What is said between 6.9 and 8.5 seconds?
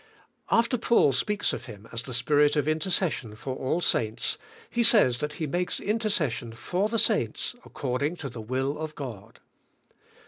saints according to the